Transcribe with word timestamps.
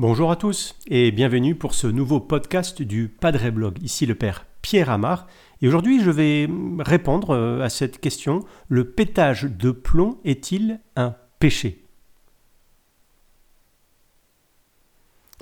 Bonjour 0.00 0.30
à 0.30 0.36
tous 0.36 0.76
et 0.86 1.10
bienvenue 1.10 1.54
pour 1.54 1.74
ce 1.74 1.86
nouveau 1.86 2.20
podcast 2.20 2.80
du 2.80 3.08
Padre 3.08 3.50
Blog. 3.50 3.76
Ici 3.82 4.06
le 4.06 4.14
père 4.14 4.46
Pierre 4.62 4.88
Amar 4.88 5.26
et 5.60 5.68
aujourd'hui 5.68 6.02
je 6.02 6.10
vais 6.10 6.48
répondre 6.78 7.34
euh, 7.34 7.60
à 7.60 7.68
cette 7.68 8.00
question 8.00 8.40
le 8.68 8.84
pétage 8.84 9.42
de 9.42 9.70
plomb 9.70 10.16
est-il 10.24 10.80
un 10.96 11.16
péché? 11.38 11.84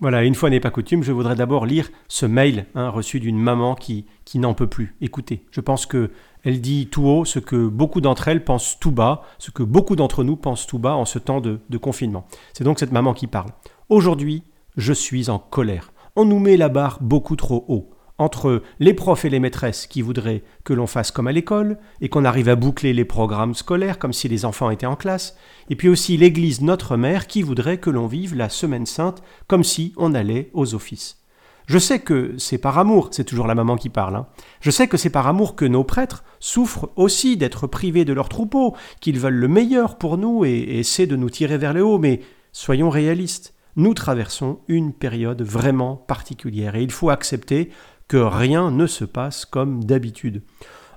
Voilà, 0.01 0.25
une 0.25 0.35
fois 0.35 0.51
n'est 0.51 0.59
pas 0.59 0.71
coutume, 0.73 1.05
je 1.05 1.13
voudrais 1.13 1.37
d'abord 1.37 1.65
lire 1.65 1.89
ce 2.09 2.27
mail 2.27 2.67
hein, 2.75 2.89
reçu 2.89 3.21
d'une 3.21 3.39
maman 3.39 3.77
qui, 3.77 4.07
qui 4.25 4.41
n'en 4.41 4.55
peut 4.55 4.67
plus. 4.67 4.97
Écoutez, 5.01 5.45
je 5.53 5.61
pense 5.61 5.87
que 5.87 6.11
elle 6.43 6.61
dit 6.61 6.89
tout 6.89 7.05
haut 7.05 7.25
ce 7.25 7.39
que 7.39 7.69
beaucoup 7.69 8.01
d'entre 8.01 8.27
elles 8.27 8.43
pensent 8.43 8.77
tout 8.81 8.93
bas, 8.93 9.23
ce 9.39 9.53
que 9.53 9.63
beaucoup 9.63 9.95
d'entre 9.95 10.25
nous 10.25 10.37
pensent 10.37 10.67
tout 10.67 10.81
bas 10.81 10.97
en 10.97 11.05
ce 11.05 11.21
temps 11.21 11.41
de 11.41 11.79
confinement. 11.79 12.27
C'est 12.55 12.65
donc 12.65 12.81
cette 12.81 12.93
maman 12.93 13.15
qui 13.15 13.29
parle. 13.29 13.51
Aujourd'hui, 13.91 14.43
je 14.77 14.93
suis 14.93 15.31
en 15.31 15.39
colère. 15.39 15.95
On 16.15 16.27
nous 16.27 16.39
met 16.39 16.59
la 16.59 16.69
barre 16.69 16.99
beaucoup 17.01 17.37
trop 17.37 17.65
haut. 17.69 17.89
Entre 18.19 18.63
les 18.81 18.93
profs 18.93 19.25
et 19.25 19.31
les 19.31 19.41
maîtresses 19.41 19.87
qui 19.87 20.03
voudraient 20.03 20.43
que 20.65 20.75
l'on 20.75 20.87
fasse 20.87 21.11
comme 21.11 21.27
à 21.27 21.33
l'école 21.33 21.79
et 22.03 22.11
qu'on 22.11 22.27
arrive 22.27 22.51
à 22.51 22.55
boucler 22.55 22.93
les 22.93 23.07
programmes 23.07 23.55
scolaires 23.55 23.99
comme 23.99 24.13
si 24.13 24.29
les 24.29 24.45
enfants 24.45 24.69
étaient 24.69 24.85
en 24.85 24.95
classe, 24.95 25.39
et 25.71 25.75
puis 25.75 25.89
aussi 25.89 26.19
l'Église 26.19 26.61
Notre 26.61 26.99
Mère 26.99 27.27
qui 27.27 27.41
voudrait 27.41 27.79
que 27.79 27.89
l'on 27.89 28.07
vive 28.07 28.35
la 28.35 28.51
Semaine 28.51 28.85
Sainte 28.85 29.23
comme 29.47 29.65
si 29.65 29.95
on 29.97 30.13
allait 30.13 30.51
aux 30.53 30.75
offices. 30.75 31.23
Je 31.65 31.79
sais 31.79 32.01
que 32.01 32.35
c'est 32.37 32.59
par 32.59 32.77
amour, 32.77 33.09
c'est 33.13 33.25
toujours 33.25 33.47
la 33.47 33.55
maman 33.55 33.77
qui 33.77 33.89
parle, 33.89 34.17
hein. 34.17 34.27
je 34.61 34.71
sais 34.71 34.89
que 34.89 34.99
c'est 34.99 35.09
par 35.09 35.27
amour 35.29 35.57
que 35.57 35.65
nos 35.65 35.85
prêtres 35.85 36.25
souffrent 36.41 36.91
aussi 36.97 37.39
d'être 37.39 37.67
privés 37.67 38.05
de 38.05 38.13
leur 38.13 38.29
troupeau, 38.29 38.77
qu'ils 39.01 39.19
veulent 39.19 39.33
le 39.33 39.49
meilleur 39.49 39.97
pour 39.97 40.19
nous 40.19 40.45
et 40.45 40.79
essaient 40.79 41.07
de 41.07 41.17
nous 41.17 41.31
tirer 41.31 41.57
vers 41.57 41.73
le 41.73 41.83
haut, 41.83 41.99
mais 41.99 42.21
soyons 42.53 42.91
réalistes 42.91 43.55
nous 43.79 43.95
traversons 43.95 44.59
une 44.67 44.93
période 44.93 45.41
vraiment 45.41 45.95
particulière 45.95 46.75
et 46.75 46.83
il 46.83 46.91
faut 46.91 47.11
accepter 47.11 47.71
que 48.09 48.17
rien 48.17 48.73
ne 48.73 48.89
se 48.89 49.05
passe 49.05 49.45
comme 49.45 49.85
d'habitude. 49.85 50.43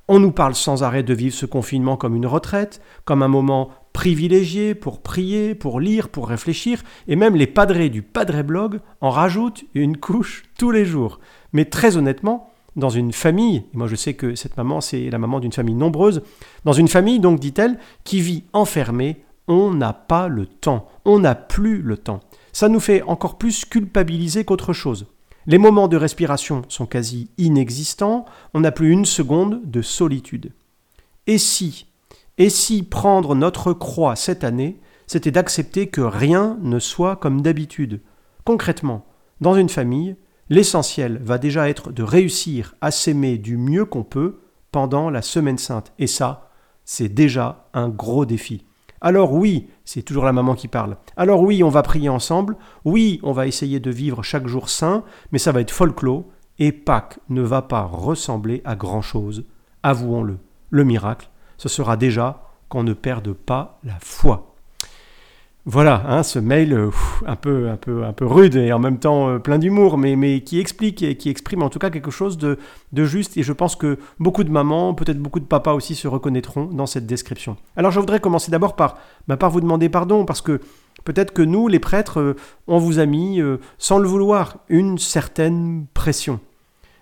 On 0.07 0.19
nous 0.19 0.31
parle 0.31 0.55
sans 0.55 0.81
arrêt 0.81 1.03
de 1.03 1.13
vivre 1.13 1.35
ce 1.35 1.45
confinement 1.45 1.95
comme 1.95 2.15
une 2.15 2.25
retraite, 2.25 2.81
comme 3.05 3.21
un 3.21 3.27
moment 3.27 3.69
privilégié 3.93 4.73
pour 4.73 5.03
prier, 5.03 5.53
pour 5.53 5.79
lire, 5.79 6.09
pour 6.09 6.27
réfléchir, 6.27 6.81
et 7.07 7.15
même 7.15 7.35
les 7.35 7.45
padrés 7.45 7.89
du 7.89 8.01
Padre 8.01 8.41
Blog 8.41 8.79
en 8.99 9.11
rajoutent 9.11 9.63
une 9.75 9.97
couche 9.97 10.43
tous 10.57 10.71
les 10.71 10.83
jours. 10.83 11.19
Mais 11.53 11.65
très 11.65 11.97
honnêtement, 11.97 12.49
dans 12.75 12.89
une 12.89 13.13
famille, 13.13 13.57
et 13.57 13.77
moi 13.77 13.87
je 13.87 13.95
sais 13.95 14.15
que 14.15 14.33
cette 14.33 14.57
maman 14.57 14.81
c'est 14.81 15.11
la 15.11 15.19
maman 15.19 15.39
d'une 15.39 15.53
famille 15.53 15.75
nombreuse, 15.75 16.23
dans 16.65 16.73
une 16.73 16.87
famille 16.87 17.19
donc 17.19 17.39
dit-elle, 17.39 17.77
qui 18.05 18.21
vit 18.21 18.45
enfermée, 18.53 19.23
on 19.47 19.71
n'a 19.71 19.93
pas 19.93 20.27
le 20.27 20.47
temps, 20.47 20.87
on 21.05 21.19
n'a 21.19 21.35
plus 21.35 21.83
le 21.83 21.97
temps 21.97 22.21
ça 22.61 22.69
nous 22.69 22.79
fait 22.79 23.01
encore 23.01 23.39
plus 23.39 23.65
culpabiliser 23.65 24.45
qu'autre 24.45 24.71
chose. 24.71 25.07
Les 25.47 25.57
moments 25.57 25.87
de 25.87 25.97
respiration 25.97 26.61
sont 26.69 26.85
quasi 26.85 27.31
inexistants, 27.39 28.25
on 28.53 28.59
n'a 28.59 28.71
plus 28.71 28.91
une 28.91 29.05
seconde 29.05 29.61
de 29.63 29.81
solitude. 29.81 30.51
Et 31.25 31.39
si, 31.39 31.87
et 32.37 32.51
si 32.51 32.83
prendre 32.83 33.33
notre 33.33 33.73
croix 33.73 34.15
cette 34.15 34.43
année, 34.43 34.79
c'était 35.07 35.31
d'accepter 35.31 35.87
que 35.87 36.01
rien 36.01 36.59
ne 36.61 36.77
soit 36.77 37.15
comme 37.15 37.41
d'habitude? 37.41 37.99
Concrètement, 38.45 39.07
dans 39.39 39.55
une 39.55 39.67
famille, 39.67 40.15
l'essentiel 40.49 41.19
va 41.23 41.39
déjà 41.39 41.67
être 41.67 41.91
de 41.91 42.03
réussir 42.03 42.75
à 42.79 42.91
s'aimer 42.91 43.39
du 43.39 43.57
mieux 43.57 43.85
qu'on 43.85 44.03
peut 44.03 44.37
pendant 44.71 45.09
la 45.09 45.23
semaine 45.23 45.57
sainte. 45.57 45.93
Et 45.97 46.05
ça, 46.05 46.51
c'est 46.85 47.09
déjà 47.09 47.67
un 47.73 47.89
gros 47.89 48.27
défi. 48.27 48.65
Alors 49.01 49.33
oui, 49.33 49.67
c'est 49.83 50.03
toujours 50.03 50.25
la 50.25 50.31
maman 50.31 50.53
qui 50.53 50.67
parle. 50.67 50.97
Alors 51.17 51.41
oui, 51.41 51.63
on 51.63 51.69
va 51.69 51.81
prier 51.81 52.09
ensemble. 52.09 52.55
Oui, 52.85 53.19
on 53.23 53.31
va 53.31 53.47
essayer 53.47 53.79
de 53.79 53.89
vivre 53.89 54.21
chaque 54.21 54.47
jour 54.47 54.69
saint, 54.69 55.03
mais 55.31 55.39
ça 55.39 55.51
va 55.51 55.61
être 55.61 55.71
folklore. 55.71 56.25
Et 56.59 56.71
Pâques 56.71 57.19
ne 57.29 57.41
va 57.41 57.63
pas 57.63 57.81
ressembler 57.81 58.61
à 58.63 58.75
grand-chose. 58.75 59.45
Avouons-le. 59.81 60.37
Le 60.69 60.83
miracle, 60.83 61.29
ce 61.57 61.67
sera 61.67 61.97
déjà 61.97 62.43
qu'on 62.69 62.83
ne 62.83 62.93
perde 62.93 63.33
pas 63.33 63.79
la 63.83 63.97
foi. 63.99 64.50
Voilà, 65.65 66.03
hein, 66.07 66.23
ce 66.23 66.39
mail 66.39 66.73
euh, 66.73 66.89
un, 67.27 67.35
peu, 67.35 67.69
un, 67.69 67.77
peu, 67.77 68.03
un 68.03 68.13
peu 68.13 68.25
rude 68.25 68.55
et 68.55 68.73
en 68.73 68.79
même 68.79 68.97
temps 68.97 69.29
euh, 69.29 69.37
plein 69.37 69.59
d'humour, 69.59 69.99
mais, 69.99 70.41
qui 70.41 70.59
explique 70.59 71.03
et 71.03 71.17
qui 71.17 71.29
exprime 71.29 71.61
en 71.61 71.69
tout 71.69 71.77
cas 71.77 71.91
quelque 71.91 72.09
chose 72.09 72.39
de, 72.39 72.57
de 72.93 73.05
juste. 73.05 73.37
Et 73.37 73.43
je 73.43 73.53
pense 73.53 73.75
que 73.75 73.99
beaucoup 74.19 74.43
de 74.43 74.49
mamans, 74.49 74.95
peut-être 74.95 75.19
beaucoup 75.19 75.39
de 75.39 75.45
papas 75.45 75.73
aussi 75.73 75.93
se 75.93 76.07
reconnaîtront 76.07 76.65
dans 76.65 76.87
cette 76.87 77.05
description. 77.05 77.57
Alors 77.75 77.91
je 77.91 77.99
voudrais 77.99 78.19
commencer 78.19 78.49
d'abord 78.49 78.75
par, 78.75 78.97
bah, 79.27 79.37
par 79.37 79.51
vous 79.51 79.61
demander 79.61 79.87
pardon, 79.87 80.25
parce 80.25 80.41
que 80.41 80.59
peut-être 81.03 81.31
que 81.31 81.43
nous, 81.43 81.67
les 81.67 81.79
prêtres, 81.79 82.19
euh, 82.19 82.35
on 82.65 82.79
vous 82.79 82.97
a 82.97 83.05
mis, 83.05 83.39
sans 83.77 83.99
le 83.99 84.07
vouloir, 84.07 84.57
une 84.67 84.97
certaine 84.97 85.85
pression. 85.93 86.39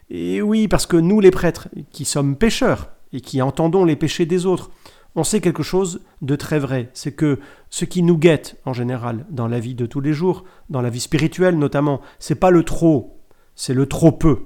Et 0.10 0.42
oui, 0.42 0.68
parce 0.68 0.86
que 0.86 0.98
nous, 0.98 1.22
les 1.22 1.32
prêtres, 1.32 1.70
qui 1.94 2.04
sommes 2.04 2.36
pécheurs 2.36 2.90
et 3.14 3.22
qui 3.22 3.42
entendons 3.42 3.86
les 3.86 3.96
péchés 3.96 4.26
des 4.26 4.46
autres, 4.46 4.70
on 5.16 5.24
sait 5.24 5.42
quelque 5.42 5.64
chose 5.64 6.02
de 6.22 6.36
très 6.36 6.60
vrai, 6.60 6.90
c'est 6.94 7.12
que 7.12 7.40
ce 7.70 7.86
qui 7.86 8.04
nous 8.04 8.18
guette 8.18 8.60
en 8.66 8.74
général 8.74 9.26
dans 9.30 9.48
la 9.48 9.60
vie 9.60 9.76
de 9.76 9.86
tous 9.86 10.02
les 10.02 10.14
jours, 10.14 10.44
dans 10.70 10.82
la 10.82 10.90
vie 10.90 11.00
spirituelle 11.00 11.58
notamment, 11.58 12.02
c'est 12.20 12.36
pas 12.36 12.52
le 12.52 12.64
trop, 12.64 13.20
c'est 13.56 13.74
le 13.74 13.86
trop 13.86 14.12
peu. 14.12 14.40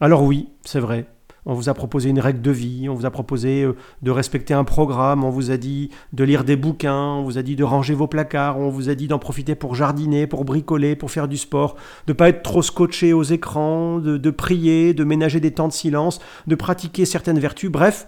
Alors 0.00 0.22
oui, 0.22 0.48
c'est 0.64 0.80
vrai. 0.80 1.06
On 1.50 1.54
vous 1.54 1.70
a 1.70 1.74
proposé 1.74 2.10
une 2.10 2.20
règle 2.20 2.42
de 2.42 2.50
vie, 2.50 2.88
on 2.90 2.94
vous 2.94 3.06
a 3.06 3.10
proposé 3.10 3.62
euh, 3.62 3.74
de 4.02 4.10
respecter 4.10 4.52
un 4.52 4.64
programme, 4.64 5.24
on 5.24 5.30
vous 5.30 5.50
a 5.50 5.56
dit 5.56 5.90
de 6.12 6.22
lire 6.22 6.44
des 6.44 6.56
bouquins, 6.56 7.14
on 7.14 7.22
vous 7.22 7.38
a 7.38 7.42
dit 7.42 7.56
de 7.56 7.64
ranger 7.64 7.94
vos 7.94 8.06
placards, 8.06 8.58
on 8.58 8.68
vous 8.68 8.90
a 8.90 8.94
dit 8.94 9.08
d'en 9.08 9.18
profiter 9.18 9.54
pour 9.54 9.74
jardiner, 9.74 10.26
pour 10.26 10.44
bricoler, 10.44 10.94
pour 10.94 11.10
faire 11.10 11.26
du 11.26 11.38
sport, 11.38 11.76
de 12.06 12.12
pas 12.12 12.28
être 12.28 12.42
trop 12.42 12.60
scotché 12.60 13.14
aux 13.14 13.22
écrans, 13.22 13.98
de, 13.98 14.18
de 14.18 14.30
prier, 14.30 14.92
de 14.92 15.04
ménager 15.04 15.40
des 15.40 15.52
temps 15.52 15.68
de 15.68 15.72
silence, 15.72 16.20
de 16.46 16.54
pratiquer 16.54 17.06
certaines 17.06 17.38
vertus, 17.38 17.70
bref, 17.70 18.06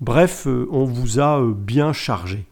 Bref, 0.00 0.46
euh, 0.46 0.68
on 0.70 0.84
vous 0.84 1.20
a 1.20 1.40
euh, 1.40 1.52
bien 1.52 1.92
chargé. 1.92 2.46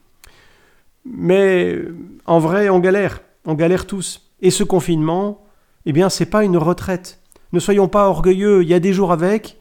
Mais 1.04 1.78
en 2.26 2.38
vrai, 2.38 2.68
on 2.68 2.78
galère, 2.78 3.20
on 3.44 3.54
galère 3.54 3.86
tous. 3.86 4.30
Et 4.42 4.50
ce 4.50 4.64
confinement, 4.64 5.44
eh 5.86 5.92
bien, 5.92 6.08
c'est 6.08 6.26
pas 6.26 6.44
une 6.44 6.56
retraite. 6.56 7.20
Ne 7.52 7.58
soyons 7.58 7.88
pas 7.88 8.08
orgueilleux, 8.08 8.62
il 8.62 8.68
y 8.68 8.74
a 8.74 8.80
des 8.80 8.92
jours 8.92 9.12
avec 9.12 9.58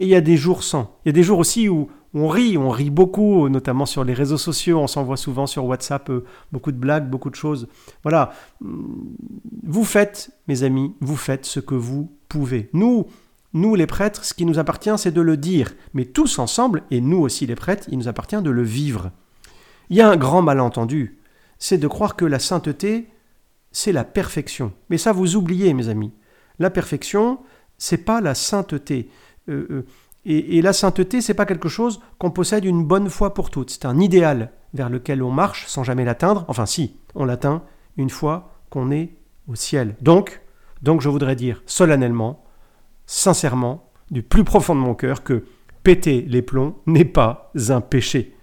et 0.00 0.04
il 0.04 0.08
y 0.08 0.14
a 0.14 0.20
des 0.20 0.36
jours 0.36 0.62
sans. 0.62 0.98
Il 1.04 1.08
y 1.08 1.10
a 1.10 1.12
des 1.12 1.22
jours 1.22 1.38
aussi 1.38 1.68
où 1.68 1.88
on 2.14 2.28
rit, 2.28 2.58
on 2.58 2.68
rit 2.68 2.90
beaucoup, 2.90 3.48
notamment 3.48 3.86
sur 3.86 4.04
les 4.04 4.12
réseaux 4.12 4.38
sociaux, 4.38 4.78
on 4.78 4.86
s'envoie 4.86 5.16
souvent 5.16 5.46
sur 5.46 5.64
WhatsApp 5.64 6.10
euh, 6.10 6.24
beaucoup 6.50 6.72
de 6.72 6.76
blagues, 6.76 7.08
beaucoup 7.08 7.30
de 7.30 7.34
choses. 7.34 7.68
Voilà, 8.02 8.32
vous 8.60 9.84
faites, 9.84 10.30
mes 10.48 10.62
amis, 10.62 10.94
vous 11.00 11.16
faites 11.16 11.46
ce 11.46 11.60
que 11.60 11.74
vous 11.74 12.12
pouvez. 12.28 12.68
Nous, 12.74 13.06
nous, 13.54 13.74
les 13.74 13.86
prêtres, 13.86 14.24
ce 14.24 14.34
qui 14.34 14.46
nous 14.46 14.58
appartient, 14.58 14.96
c'est 14.96 15.12
de 15.12 15.20
le 15.20 15.36
dire. 15.36 15.72
Mais 15.92 16.06
tous 16.06 16.38
ensemble, 16.38 16.82
et 16.90 17.00
nous 17.00 17.18
aussi 17.18 17.46
les 17.46 17.54
prêtres, 17.54 17.88
il 17.90 17.98
nous 17.98 18.08
appartient 18.08 18.40
de 18.40 18.50
le 18.50 18.62
vivre. 18.62 19.10
Il 19.90 19.96
y 19.96 20.00
a 20.00 20.08
un 20.08 20.16
grand 20.16 20.42
malentendu, 20.42 21.18
c'est 21.58 21.78
de 21.78 21.88
croire 21.88 22.16
que 22.16 22.24
la 22.24 22.38
sainteté, 22.38 23.10
c'est 23.70 23.92
la 23.92 24.04
perfection. 24.04 24.72
Mais 24.88 24.98
ça, 24.98 25.12
vous 25.12 25.36
oubliez, 25.36 25.74
mes 25.74 25.88
amis. 25.88 26.12
La 26.58 26.70
perfection, 26.70 27.40
c'est 27.76 28.04
pas 28.04 28.20
la 28.20 28.34
sainteté. 28.34 29.10
Euh, 29.48 29.66
euh, 29.70 29.86
et, 30.24 30.62
la 30.62 30.72
sainteté, 30.72 31.20
c'est 31.20 31.34
pas 31.34 31.46
quelque 31.46 31.68
chose 31.68 32.00
qu'on 32.18 32.30
possède 32.30 32.64
une 32.64 32.84
bonne 32.84 33.10
fois 33.10 33.34
pour 33.34 33.50
toutes. 33.50 33.70
C'est 33.70 33.86
un 33.86 33.98
idéal 33.98 34.52
vers 34.72 34.88
lequel 34.88 35.22
on 35.22 35.30
marche 35.30 35.66
sans 35.66 35.84
jamais 35.84 36.04
l'atteindre. 36.04 36.44
Enfin, 36.48 36.64
si, 36.64 36.96
on 37.14 37.24
l'atteint 37.24 37.62
une 37.96 38.10
fois 38.10 38.54
qu'on 38.70 38.90
est 38.90 39.16
au 39.48 39.54
ciel. 39.56 39.96
Donc, 40.00 40.40
donc, 40.82 41.00
je 41.00 41.08
voudrais 41.08 41.36
dire 41.36 41.62
solennellement, 41.66 42.41
sincèrement, 43.12 43.90
du 44.10 44.22
plus 44.22 44.42
profond 44.42 44.74
de 44.74 44.80
mon 44.80 44.94
cœur, 44.94 45.22
que 45.22 45.44
péter 45.82 46.24
les 46.28 46.40
plombs 46.40 46.76
n'est 46.86 47.04
pas 47.04 47.52
un 47.68 47.82
péché. 47.82 48.34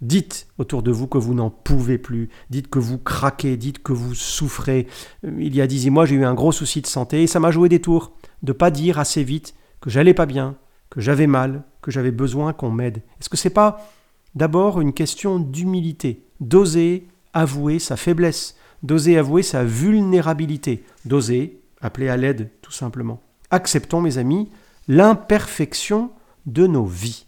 Dites 0.00 0.48
autour 0.56 0.82
de 0.82 0.90
vous 0.90 1.06
que 1.06 1.18
vous 1.18 1.34
n'en 1.34 1.50
pouvez 1.50 1.98
plus, 1.98 2.30
dites 2.48 2.68
que 2.68 2.78
vous 2.78 2.96
craquez, 2.96 3.58
dites 3.58 3.82
que 3.82 3.92
vous 3.92 4.14
souffrez. 4.14 4.86
Il 5.22 5.54
y 5.54 5.60
a 5.60 5.66
dix 5.66 5.90
mois, 5.90 6.06
j'ai 6.06 6.16
eu 6.16 6.24
un 6.24 6.32
gros 6.32 6.52
souci 6.52 6.80
de 6.80 6.86
santé 6.86 7.22
et 7.22 7.26
ça 7.26 7.40
m'a 7.40 7.50
joué 7.50 7.68
des 7.68 7.80
tours 7.80 8.12
de 8.42 8.52
pas 8.52 8.70
dire 8.70 8.98
assez 8.98 9.22
vite 9.22 9.54
que 9.82 9.90
j'allais 9.90 10.14
pas 10.14 10.26
bien, 10.26 10.56
que 10.88 11.00
j'avais 11.00 11.26
mal, 11.26 11.64
que 11.82 11.90
j'avais 11.90 12.10
besoin 12.10 12.54
qu'on 12.54 12.70
m'aide. 12.70 13.02
Est-ce 13.20 13.28
que 13.28 13.36
c'est 13.36 13.50
pas 13.50 13.86
d'abord 14.34 14.80
une 14.80 14.94
question 14.94 15.38
d'humilité, 15.38 16.24
d'oser 16.40 17.06
avouer 17.34 17.78
sa 17.78 17.96
faiblesse, 17.96 18.56
d'oser 18.82 19.18
avouer 19.18 19.42
sa 19.42 19.62
vulnérabilité, 19.62 20.84
d'oser 21.04 21.60
appeler 21.82 22.08
à 22.08 22.16
l'aide 22.16 22.50
tout 22.62 22.72
simplement 22.72 23.20
acceptons, 23.50 24.00
mes 24.00 24.18
amis, 24.18 24.48
l'imperfection 24.88 26.10
de 26.46 26.66
nos 26.66 26.84
vies. 26.84 27.26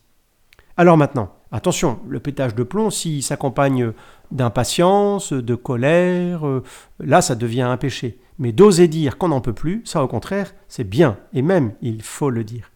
Alors 0.77 0.97
maintenant, 0.97 1.35
attention, 1.51 1.99
le 2.09 2.21
pétage 2.21 2.55
de 2.55 2.63
plomb, 2.63 2.91
s'il 2.91 3.23
s'accompagne 3.23 3.93
d'impatience, 4.31 5.33
de 5.33 5.55
colère, 5.55 6.47
euh, 6.47 6.63
là, 7.01 7.21
ça 7.21 7.35
devient 7.35 7.63
un 7.63 7.77
péché. 7.77 8.19
Mais 8.39 8.53
d'oser 8.53 8.87
dire 8.87 9.19
qu'on 9.19 9.29
n'en 9.29 9.41
peut 9.41 9.53
plus, 9.53 9.83
ça 9.85 10.05
au 10.05 10.09
contraire, 10.09 10.55
c'est 10.69 10.89
bien, 10.89 11.19
et 11.35 11.43
même, 11.43 11.73
il 11.83 12.03
faut 12.03 12.31
le 12.31 12.45
dire. 12.45 12.71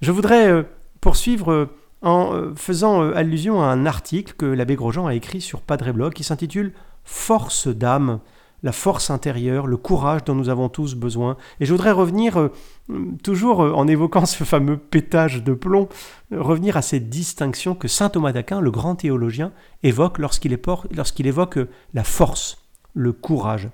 Je 0.00 0.12
voudrais 0.12 0.48
euh, 0.48 0.62
poursuivre 1.00 1.52
euh, 1.52 1.66
en 2.00 2.54
faisant 2.54 3.02
allusion 3.10 3.60
à 3.60 3.66
un 3.66 3.84
article 3.84 4.34
que 4.38 4.46
l'abbé 4.46 4.76
Grosjean 4.76 5.08
a 5.08 5.14
écrit 5.14 5.40
sur 5.40 5.62
Padre 5.62 5.90
Blog 5.90 6.12
qui 6.12 6.22
s'intitule 6.22 6.72
Force 7.02 7.66
d'âme 7.66 8.20
la 8.62 8.72
force 8.72 9.10
intérieure, 9.10 9.66
le 9.66 9.76
courage 9.76 10.24
dont 10.24 10.34
nous 10.34 10.48
avons 10.48 10.68
tous 10.68 10.94
besoin. 10.94 11.36
Et 11.60 11.64
je 11.64 11.72
voudrais 11.72 11.92
revenir, 11.92 12.38
euh, 12.38 12.52
toujours 13.22 13.62
euh, 13.62 13.72
en 13.72 13.86
évoquant 13.86 14.26
ce 14.26 14.44
fameux 14.44 14.76
pétage 14.76 15.42
de 15.44 15.54
plomb, 15.54 15.88
revenir 16.32 16.76
à 16.76 16.82
cette 16.82 17.08
distinction 17.08 17.74
que 17.74 17.88
saint 17.88 18.08
Thomas 18.08 18.32
d'Aquin, 18.32 18.60
le 18.60 18.70
grand 18.70 18.96
théologien, 18.96 19.52
évoque 19.82 20.18
lorsqu'il 20.18 20.52
évoque 20.52 21.58
la 21.94 22.04
force, 22.04 22.58
le 22.94 23.12
courage. 23.12 23.68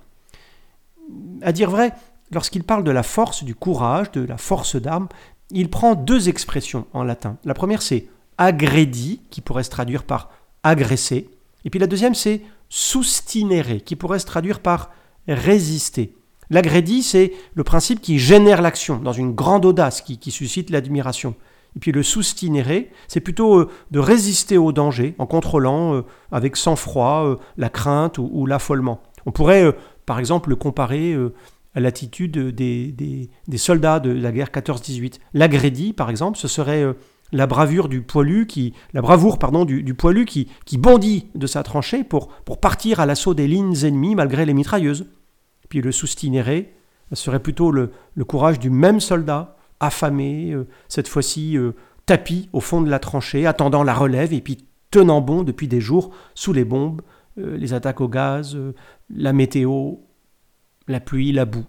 À 1.42 1.52
dire 1.52 1.70
vrai, 1.70 1.92
lorsqu'il 2.30 2.64
parle 2.64 2.84
de 2.84 2.90
la 2.90 3.02
force, 3.02 3.44
du 3.44 3.54
courage, 3.54 4.10
de 4.12 4.24
la 4.24 4.36
force 4.36 4.76
d'armes, 4.76 5.08
il 5.50 5.70
prend 5.70 5.94
deux 5.94 6.28
expressions 6.28 6.86
en 6.92 7.04
latin. 7.04 7.36
La 7.44 7.54
première, 7.54 7.82
c'est 7.82 8.08
agredi, 8.38 9.20
qui 9.30 9.40
pourrait 9.40 9.62
se 9.62 9.70
traduire 9.70 10.04
par 10.04 10.30
agresser. 10.62 11.30
Et 11.64 11.70
puis 11.70 11.78
la 11.78 11.86
deuxième, 11.86 12.14
c'est 12.14 12.42
sustinere, 12.68 13.82
qui 13.84 13.96
pourrait 13.96 14.18
se 14.18 14.26
traduire 14.26 14.60
par 14.60 14.90
résister. 15.28 16.14
L'agredi, 16.50 17.02
c'est 17.02 17.32
le 17.54 17.64
principe 17.64 18.00
qui 18.00 18.18
génère 18.18 18.62
l'action, 18.62 18.98
dans 18.98 19.12
une 19.12 19.34
grande 19.34 19.64
audace 19.64 20.02
qui, 20.02 20.30
suscite 20.30 20.70
l'admiration. 20.70 21.34
Et 21.76 21.80
puis 21.80 21.90
le 21.90 22.02
sustinere, 22.02 22.84
c'est 23.08 23.20
plutôt 23.20 23.58
euh, 23.58 23.70
de 23.90 23.98
résister 23.98 24.56
au 24.56 24.70
danger 24.70 25.14
en 25.18 25.26
contrôlant 25.26 25.94
euh, 25.94 26.02
avec 26.30 26.56
sang-froid 26.56 27.24
euh, 27.26 27.36
la 27.56 27.68
crainte 27.68 28.18
ou, 28.18 28.46
l'affolement. 28.46 29.02
On 29.26 29.32
pourrait, 29.32 29.74
par 30.06 30.20
exemple, 30.20 30.50
le 30.50 30.56
comparer 30.56 31.16
à 31.74 31.80
l'attitude 31.80 32.36
des, 32.54 33.30
soldats 33.56 33.98
de 33.98 34.10
la 34.10 34.30
guerre 34.32 34.50
14-18. 34.50 35.14
L'agredi, 35.32 35.94
par 35.94 36.10
exemple, 36.10 36.36
ce 36.36 36.46
serait 36.46 36.84
la 37.32 37.46
bravure 37.46 37.88
du 37.88 38.02
poilu 38.02 38.46
qui, 38.46 38.74
la 38.92 39.02
bravoure 39.02 39.38
pardon, 39.38 39.64
du, 39.64 39.94
poilu 39.94 40.24
qui, 40.24 40.48
qui, 40.64 40.78
bondit 40.78 41.28
de 41.34 41.46
sa 41.46 41.62
tranchée 41.62 42.04
pour, 42.04 42.28
pour 42.28 42.60
partir 42.60 43.00
à 43.00 43.06
l'assaut 43.06 43.34
des 43.34 43.48
lignes 43.48 43.84
ennemies 43.84 44.14
malgré 44.14 44.46
les 44.46 44.54
mitrailleuses. 44.54 45.06
Puis 45.68 45.80
le 45.80 45.92
sustinéré 45.92 46.74
serait 47.12 47.40
plutôt 47.40 47.70
le, 47.70 47.90
courage 48.26 48.58
du 48.58 48.70
même 48.70 49.00
soldat, 49.00 49.56
affamé, 49.80 50.52
euh, 50.52 50.66
cette 50.88 51.08
fois-ci 51.08 51.56
euh, 51.58 51.72
tapis 52.06 52.48
au 52.52 52.60
fond 52.60 52.80
de 52.80 52.90
la 52.90 52.98
tranchée, 52.98 53.46
attendant 53.46 53.82
la 53.82 53.94
relève 53.94 54.32
et 54.32 54.40
puis 54.40 54.64
tenant 54.90 55.20
bon 55.20 55.42
depuis 55.42 55.68
des 55.68 55.80
jours 55.80 56.10
sous 56.34 56.52
les 56.52 56.64
bombes, 56.64 57.02
euh, 57.38 57.56
les 57.56 57.74
attaques 57.74 58.00
au 58.00 58.08
gaz, 58.08 58.56
la 59.10 59.32
météo, 59.32 59.94
la 60.86 61.00
pluie, 61.00 61.32
la 61.32 61.44
boue, 61.44 61.66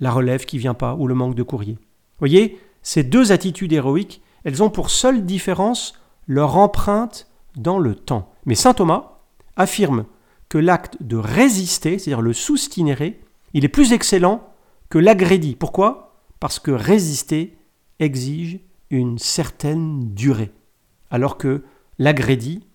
la 0.00 0.10
relève 0.10 0.44
qui 0.44 0.58
vient 0.58 0.74
pas 0.74 0.94
ou 0.94 1.06
le 1.06 1.14
manque 1.14 1.34
de 1.34 1.42
courrier. 1.42 1.78
Voyez, 2.18 2.58
ces 2.82 3.02
deux 3.02 3.32
attitudes 3.32 3.72
héroïques 3.72 4.22
elles 4.48 4.62
ont 4.62 4.70
pour 4.70 4.88
seule 4.88 5.26
différence 5.26 5.92
leur 6.26 6.56
empreinte 6.56 7.26
dans 7.56 7.78
le 7.78 7.94
temps. 7.94 8.32
Mais 8.46 8.54
saint 8.54 8.72
Thomas 8.72 9.18
affirme 9.56 10.06
que 10.48 10.56
l'acte 10.56 10.96
de 11.02 11.16
résister, 11.16 11.98
c'est-à-dire 11.98 12.22
le 12.22 12.32
soustinérer, 12.32 13.20
il 13.52 13.66
est 13.66 13.68
plus 13.68 13.92
excellent 13.92 14.48
que 14.88 14.96
l'agrédit. 14.96 15.54
Pourquoi? 15.54 16.22
Parce 16.40 16.58
que 16.60 16.70
résister 16.70 17.58
exige 17.98 18.60
une 18.88 19.18
certaine 19.18 20.14
durée, 20.14 20.50
alors 21.10 21.36
que 21.36 21.62
l'agrédit, 21.98 22.66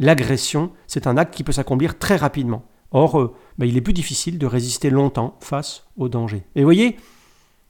l'agression, 0.00 0.72
c'est 0.88 1.06
un 1.06 1.16
acte 1.16 1.34
qui 1.34 1.44
peut 1.44 1.52
s'accomplir 1.52 2.00
très 2.00 2.16
rapidement. 2.16 2.64
Or, 2.90 3.20
euh, 3.20 3.32
ben, 3.58 3.66
il 3.66 3.76
est 3.76 3.80
plus 3.80 3.94
difficile 3.94 4.38
de 4.38 4.46
résister 4.46 4.90
longtemps 4.90 5.36
face 5.38 5.86
au 5.96 6.08
danger. 6.08 6.42
Et 6.56 6.64
voyez, 6.64 6.96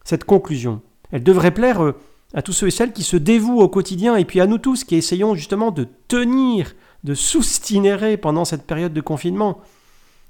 cette 0.04 0.25
conclusion, 0.25 0.81
elle 1.10 1.22
devrait 1.22 1.52
plaire 1.52 1.84
euh, 1.84 1.93
à 2.34 2.43
tous 2.43 2.52
ceux 2.52 2.69
et 2.69 2.70
celles 2.70 2.93
qui 2.93 3.02
se 3.02 3.17
dévouent 3.17 3.61
au 3.61 3.69
quotidien, 3.69 4.17
et 4.17 4.25
puis 4.25 4.40
à 4.40 4.46
nous 4.46 4.58
tous 4.58 4.84
qui 4.84 4.96
essayons 4.96 5.34
justement 5.34 5.70
de 5.70 5.87
tenir, 6.08 6.75
de 7.05 7.14
soustinérer 7.14 8.17
pendant 8.17 8.44
cette 8.44 8.67
période 8.67 8.93
de 8.93 9.00
confinement. 9.00 9.61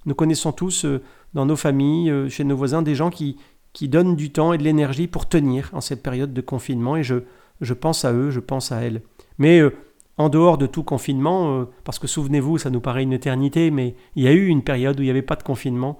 Nous 0.06 0.14
connaissons 0.14 0.52
tous 0.52 0.84
euh, 0.84 1.02
dans 1.34 1.46
nos 1.46 1.56
familles, 1.56 2.10
euh, 2.10 2.28
chez 2.28 2.44
nos 2.44 2.56
voisins, 2.56 2.82
des 2.82 2.94
gens 2.94 3.10
qui, 3.10 3.36
qui 3.72 3.88
donnent 3.88 4.16
du 4.16 4.30
temps 4.30 4.52
et 4.52 4.58
de 4.58 4.64
l'énergie 4.64 5.06
pour 5.06 5.28
tenir 5.28 5.70
en 5.72 5.80
cette 5.80 6.02
période 6.02 6.32
de 6.32 6.40
confinement, 6.40 6.96
et 6.96 7.04
je, 7.04 7.16
je 7.60 7.74
pense 7.74 8.04
à 8.04 8.12
eux, 8.12 8.30
je 8.30 8.40
pense 8.40 8.72
à 8.72 8.80
elles. 8.80 9.02
Mais 9.38 9.60
euh, 9.60 9.72
en 10.18 10.28
dehors 10.28 10.58
de 10.58 10.66
tout 10.66 10.82
confinement, 10.82 11.66
parce 11.84 11.98
que 11.98 12.06
souvenez-vous, 12.06 12.58
ça 12.58 12.68
nous 12.68 12.80
paraît 12.80 13.02
une 13.02 13.14
éternité, 13.14 13.70
mais 13.70 13.96
il 14.14 14.24
y 14.24 14.28
a 14.28 14.32
eu 14.32 14.46
une 14.46 14.62
période 14.62 15.00
où 15.00 15.02
il 15.02 15.06
n'y 15.06 15.10
avait 15.10 15.22
pas 15.22 15.36
de 15.36 15.42
confinement. 15.42 15.98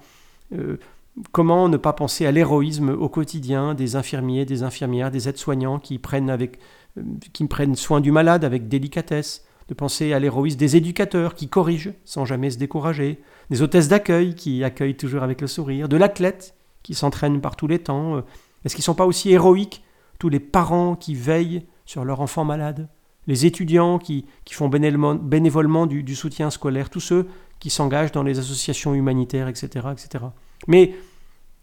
Comment 1.31 1.69
ne 1.69 1.76
pas 1.76 1.93
penser 1.93 2.25
à 2.25 2.32
l'héroïsme 2.32 2.88
au 2.88 3.09
quotidien 3.09 3.75
des 3.75 3.97
infirmiers, 3.97 4.47
des 4.47 4.62
infirmières, 4.62 5.11
des 5.11 5.29
aides-soignants 5.29 5.79
qui 5.79 5.99
prennent, 5.99 6.31
avec, 6.31 6.59
euh, 6.99 7.03
qui 7.35 7.47
prennent 7.47 7.76
soin 7.76 8.00
du 8.00 8.11
malade 8.11 8.44
avec 8.44 8.69
délicatesse, 8.69 9.44
de 9.69 9.75
penser 9.75 10.14
à 10.14 10.19
l'héroïsme 10.19 10.59
des 10.59 10.76
éducateurs 10.76 11.35
qui 11.35 11.49
corrigent 11.49 11.93
sans 12.05 12.25
jamais 12.25 12.50
se 12.50 12.59
décourager, 12.59 13.20
des 13.50 13.61
hôtesses 13.61 13.88
d'accueil 13.88 14.35
qui 14.35 14.64
accueillent 14.64 14.97
toujours 14.97 15.23
avec 15.23 15.43
le 15.43 15.47
sourire, 15.47 15.88
de 15.88 15.99
l'athlète 15.99 16.55
qui 16.82 16.94
s'entraîne 16.94 17.43
par 17.43 17.56
tous 17.56 17.67
les 17.67 17.79
temps. 17.79 18.17
Euh, 18.17 18.20
est-ce 18.65 18.75
qu'ils 18.75 18.82
ne 18.82 18.87
sont 18.87 18.94
pas 18.94 19.06
aussi 19.06 19.31
héroïques 19.31 19.85
tous 20.19 20.31
les 20.31 20.41
parents 20.41 20.97
qui 20.97 21.15
veillent 21.15 21.67
sur 21.85 22.05
leur 22.05 22.20
enfant 22.20 22.44
malade, 22.44 22.88
les 23.26 23.44
étudiants 23.44 23.99
qui, 23.99 24.25
font 24.50 24.69
bénévolement 24.69 25.87
du, 25.87 26.03
du 26.03 26.15
soutien 26.15 26.49
scolaire, 26.50 26.91
tous 26.91 27.00
ceux 27.00 27.29
qui 27.61 27.70
s'engagent 27.70 28.12
dans 28.12 28.23
les 28.23 28.38
associations 28.38 28.94
humanitaires, 28.94 29.49
etc., 29.49 29.88
etc. 29.93 30.25
Mais 30.69 30.94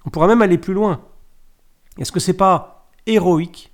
on 0.06 0.10
pourra 0.10 0.28
même 0.28 0.42
aller 0.42 0.58
plus 0.58 0.74
loin. 0.74 1.02
Est-ce 1.98 2.12
que 2.12 2.20
c'est 2.20 2.34
pas 2.34 2.90
héroïque 3.06 3.72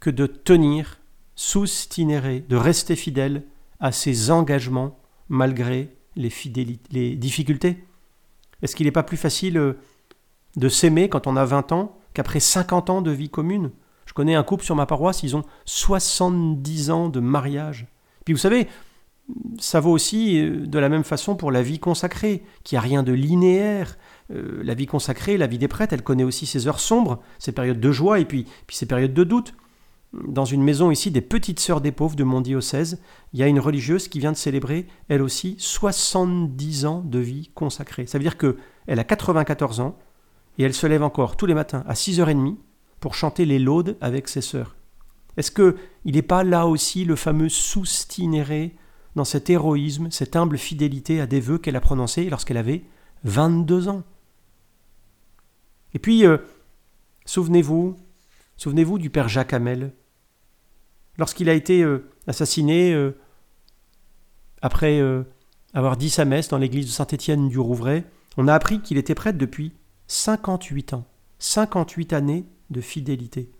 que 0.00 0.10
de 0.10 0.26
tenir, 0.26 1.00
soustinérer, 1.34 2.40
de 2.48 2.56
rester 2.56 2.96
fidèle 2.96 3.44
à 3.80 3.92
ses 3.92 4.30
engagements 4.30 4.98
malgré 5.28 5.94
les, 6.16 7.16
difficultés? 7.16 7.84
Est-ce 8.62 8.76
qu'il 8.76 8.86
n'est 8.86 8.92
pas 8.92 9.02
plus 9.02 9.16
facile 9.16 9.58
euh, 9.58 9.74
de 10.56 10.68
s'aimer 10.68 11.08
quand 11.08 11.26
on 11.26 11.36
a 11.36 11.44
20 11.44 11.72
ans 11.72 11.98
qu'après 12.14 12.40
50 12.40 12.90
ans 12.90 13.02
de 13.02 13.10
vie 13.10 13.28
commune? 13.28 13.70
Je 14.06 14.12
connais 14.12 14.34
un 14.34 14.42
couple 14.42 14.64
sur 14.64 14.76
ma 14.76 14.86
paroisse, 14.86 15.22
ils 15.22 15.36
ont 15.36 15.44
70 15.64 16.90
ans 16.90 17.08
de 17.08 17.20
mariage. 17.20 17.86
Puis 18.24 18.32
vous 18.32 18.40
savez, 18.40 18.68
ça 19.58 19.80
vaut 19.80 19.90
aussi 19.90 20.38
euh, 20.38 20.66
de 20.66 20.78
la 20.78 20.88
même 20.88 21.04
façon 21.04 21.36
pour 21.36 21.50
la 21.50 21.62
vie 21.62 21.78
consacrée, 21.78 22.44
qui 22.62 22.76
a 22.76 22.80
rien 22.80 23.02
de 23.02 23.12
linéaire, 23.12 23.96
euh, 24.32 24.62
la 24.62 24.74
vie 24.74 24.86
consacrée, 24.86 25.36
la 25.36 25.46
vie 25.46 25.58
des 25.58 25.68
prêtres, 25.68 25.92
elle 25.92 26.02
connaît 26.02 26.24
aussi 26.24 26.46
ses 26.46 26.66
heures 26.66 26.80
sombres, 26.80 27.20
ses 27.38 27.52
périodes 27.52 27.80
de 27.80 27.92
joie 27.92 28.20
et 28.20 28.24
puis, 28.24 28.46
ses 28.68 28.86
périodes 28.86 29.14
de 29.14 29.24
doute. 29.24 29.54
Dans 30.28 30.44
une 30.44 30.62
maison 30.62 30.90
ici 30.90 31.10
des 31.10 31.20
petites 31.20 31.58
sœurs 31.58 31.80
des 31.80 31.90
pauvres 31.90 32.14
de 32.14 32.24
mon 32.24 32.40
diocèse, 32.40 33.00
il 33.32 33.40
y 33.40 33.42
a 33.42 33.48
une 33.48 33.58
religieuse 33.58 34.06
qui 34.08 34.20
vient 34.20 34.32
de 34.32 34.36
célébrer, 34.36 34.86
elle 35.08 35.22
aussi, 35.22 35.56
70 35.58 36.86
ans 36.86 37.02
de 37.04 37.18
vie 37.18 37.50
consacrée. 37.54 38.06
Ça 38.06 38.18
veut 38.18 38.22
dire 38.24 38.38
qu'elle 38.38 38.98
a 38.98 39.04
94 39.04 39.80
ans 39.80 39.98
et 40.58 40.62
elle 40.62 40.74
se 40.74 40.86
lève 40.86 41.02
encore 41.02 41.36
tous 41.36 41.46
les 41.46 41.54
matins 41.54 41.82
à 41.88 41.94
6h30 41.94 42.56
pour 43.00 43.14
chanter 43.14 43.44
les 43.44 43.58
laudes 43.58 43.96
avec 44.00 44.28
ses 44.28 44.40
sœurs. 44.40 44.76
Est-ce 45.36 45.50
qu'il 45.50 45.74
n'est 46.14 46.22
pas 46.22 46.44
là 46.44 46.66
aussi 46.66 47.04
le 47.04 47.16
fameux 47.16 47.48
soustinéré 47.48 48.76
dans 49.16 49.24
cet 49.24 49.50
héroïsme, 49.50 50.10
cette 50.10 50.36
humble 50.36 50.58
fidélité 50.58 51.20
à 51.20 51.26
des 51.26 51.40
vœux 51.40 51.58
qu'elle 51.58 51.76
a 51.76 51.80
prononcés 51.80 52.30
lorsqu'elle 52.30 52.56
avait 52.56 52.84
22 53.24 53.88
ans? 53.88 54.04
Et 55.94 56.00
puis, 56.00 56.26
euh, 56.26 56.38
souvenez-vous, 57.24 57.96
souvenez-vous 58.56 58.98
du 58.98 59.10
père 59.10 59.28
Jacques 59.28 59.52
Hamel. 59.52 59.92
Lorsqu'il 61.16 61.48
a 61.48 61.54
été 61.54 61.82
euh, 61.82 62.10
assassiné 62.26 62.92
euh, 62.92 63.12
après 64.60 65.00
avoir 65.72 65.96
dit 65.96 66.10
sa 66.10 66.24
messe 66.24 66.48
dans 66.48 66.58
l'église 66.58 66.86
de 66.86 66.90
Saint-Étienne 66.90 67.48
du 67.48 67.58
Rouvray, 67.58 68.04
on 68.36 68.48
a 68.48 68.54
appris 68.54 68.80
qu'il 68.80 68.98
était 68.98 69.14
prêtre 69.14 69.38
depuis 69.38 69.72
58 70.08 70.94
ans. 70.94 71.06
58 71.38 72.12
années 72.12 72.44
de 72.70 72.80
fidélité. 72.80 73.50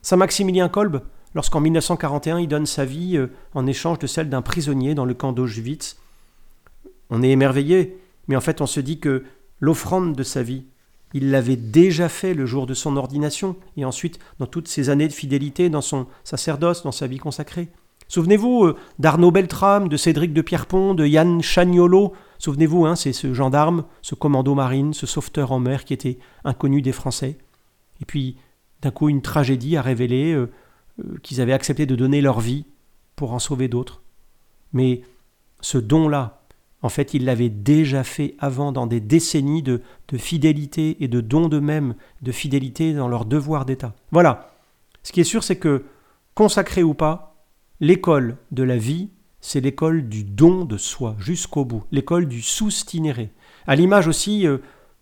Saint 0.00 0.16
Maximilien 0.16 0.68
Kolb, 0.68 1.02
lorsqu'en 1.34 1.60
1941 1.60 2.38
il 2.38 2.48
donne 2.48 2.64
sa 2.64 2.86
vie 2.86 3.22
en 3.52 3.66
échange 3.66 3.98
de 3.98 4.06
celle 4.06 4.30
d'un 4.30 4.40
prisonnier 4.40 4.94
dans 4.94 5.04
le 5.04 5.12
camp 5.12 5.32
d'Auschwitz, 5.32 5.98
on 7.10 7.22
est 7.22 7.30
émerveillé, 7.30 7.98
mais 8.26 8.36
en 8.36 8.40
fait 8.40 8.62
on 8.62 8.66
se 8.66 8.80
dit 8.80 8.98
que 8.98 9.24
l'offrande 9.60 10.16
de 10.16 10.22
sa 10.22 10.42
vie 10.42 10.64
il 11.14 11.30
l'avait 11.30 11.56
déjà 11.56 12.08
fait 12.08 12.34
le 12.34 12.46
jour 12.46 12.66
de 12.66 12.74
son 12.74 12.96
ordination, 12.96 13.56
et 13.76 13.84
ensuite 13.84 14.18
dans 14.38 14.46
toutes 14.46 14.68
ses 14.68 14.90
années 14.90 15.08
de 15.08 15.12
fidélité 15.12 15.70
dans 15.70 15.80
son 15.80 16.06
sacerdoce, 16.24 16.82
dans 16.82 16.92
sa 16.92 17.06
vie 17.06 17.18
consacrée. 17.18 17.68
Souvenez-vous 18.08 18.64
euh, 18.64 18.76
d'Arnaud 18.98 19.30
Beltrame, 19.30 19.88
de 19.88 19.96
Cédric 19.96 20.32
de 20.32 20.40
Pierrepont, 20.40 20.94
de 20.94 21.06
Yann 21.06 21.42
Chagnolo. 21.42 22.14
Souvenez-vous, 22.38 22.86
hein, 22.86 22.96
c'est 22.96 23.12
ce 23.12 23.34
gendarme, 23.34 23.84
ce 24.00 24.14
commando 24.14 24.54
marine, 24.54 24.94
ce 24.94 25.06
sauveteur 25.06 25.52
en 25.52 25.58
mer 25.58 25.84
qui 25.84 25.92
était 25.92 26.18
inconnu 26.44 26.80
des 26.80 26.92
Français. 26.92 27.36
Et 28.00 28.06
puis, 28.06 28.36
d'un 28.80 28.90
coup, 28.90 29.08
une 29.08 29.22
tragédie 29.22 29.76
a 29.76 29.82
révélé 29.82 30.32
euh, 30.32 30.50
euh, 31.00 31.18
qu'ils 31.22 31.40
avaient 31.40 31.52
accepté 31.52 31.84
de 31.84 31.96
donner 31.96 32.22
leur 32.22 32.40
vie 32.40 32.64
pour 33.14 33.32
en 33.32 33.38
sauver 33.38 33.68
d'autres. 33.68 34.02
Mais 34.72 35.02
ce 35.60 35.76
don-là, 35.76 36.37
en 36.82 36.88
fait, 36.88 37.14
ils 37.14 37.24
l'avaient 37.24 37.48
déjà 37.48 38.04
fait 38.04 38.34
avant 38.38 38.70
dans 38.70 38.86
des 38.86 39.00
décennies 39.00 39.62
de, 39.62 39.82
fidélité 40.16 40.96
et 41.00 41.08
de 41.08 41.20
don 41.20 41.48
d'eux-mêmes, 41.48 41.94
de 42.22 42.32
fidélité 42.32 42.94
dans 42.94 43.08
leur 43.08 43.24
devoir 43.24 43.64
d'État. 43.64 43.94
Voilà. 44.12 44.54
Ce 45.02 45.12
qui 45.12 45.20
est 45.20 45.24
sûr, 45.24 45.42
c'est 45.42 45.56
que, 45.56 45.84
consacré 46.34 46.82
ou 46.82 46.94
pas, 46.94 47.36
l'école 47.80 48.36
de 48.52 48.62
la 48.62 48.76
vie, 48.76 49.10
c'est 49.40 49.60
l'école 49.60 50.08
du 50.08 50.24
don 50.24 50.64
de 50.64 50.76
soi 50.76 51.16
jusqu'au 51.18 51.64
bout, 51.64 51.84
l'école 51.90 52.26
du 52.26 52.42
soustinéré. 52.42 53.30
À 53.66 53.74
l'image 53.74 54.08
aussi 54.08 54.46
euh, 54.46 54.58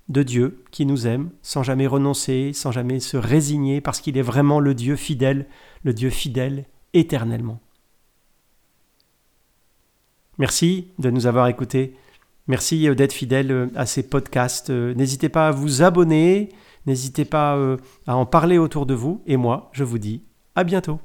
de 0.09 0.23
Dieu 0.23 0.64
qui 0.71 0.87
nous 0.87 1.06
aime, 1.06 1.30
sans 1.42 1.62
jamais 1.62 1.87
renoncer, 1.87 2.52
sans 2.54 2.73
jamais 2.73 3.00
se 3.00 3.16
résigner, 3.16 3.80
parce 3.80 4.00
qu'il 4.00 4.16
est 4.16 4.23
vraiment 4.23 4.61
le 4.61 4.75
Dieu 4.75 4.97
fidèle, 4.97 5.47
le 5.85 5.92
Dieu 5.92 6.11
fidèle 6.11 6.64
éternellement. 6.95 7.61
Merci 10.38 10.93
de 10.99 11.11
nous 11.11 11.26
avoir 11.26 11.49
écoutés. 11.49 11.95
Merci 12.49 12.88
euh, 12.88 12.95
d'être 12.95 13.12
fidèle 13.12 13.50
euh, 13.50 13.66
à 13.75 13.87
ces 13.87 14.02
podcasts. 14.02 14.71
Euh, 14.71 14.95
n'hésitez 14.95 15.28
pas 15.28 15.49
à 15.49 15.50
vous 15.50 15.83
abonner, 15.83 16.50
n'hésitez 16.87 17.25
pas 17.25 17.59
à 18.07 18.16
en 18.16 18.26
parler 18.26 18.59
autour 18.59 18.87
de 18.87 18.95
vous. 18.95 19.23
Et 19.26 19.37
moi, 19.37 19.71
je 19.73 19.85
vous 19.85 19.99
dis 19.99 20.23
à 20.55 20.64
bientôt. 20.64 21.00